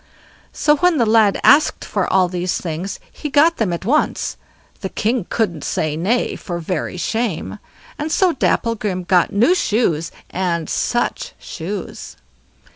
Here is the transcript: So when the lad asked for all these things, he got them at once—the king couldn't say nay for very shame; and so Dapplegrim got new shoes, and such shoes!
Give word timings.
So 0.51 0.77
when 0.77 0.97
the 0.97 1.05
lad 1.05 1.39
asked 1.43 1.85
for 1.85 2.11
all 2.11 2.27
these 2.27 2.57
things, 2.59 2.99
he 3.11 3.29
got 3.29 3.57
them 3.57 3.71
at 3.71 3.85
once—the 3.85 4.89
king 4.89 5.27
couldn't 5.29 5.63
say 5.63 5.95
nay 5.95 6.35
for 6.35 6.57
very 6.57 6.97
shame; 6.97 7.59
and 7.99 8.11
so 8.11 8.33
Dapplegrim 8.33 9.03
got 9.03 9.31
new 9.31 9.53
shoes, 9.53 10.11
and 10.31 10.67
such 10.67 11.35
shoes! 11.37 12.17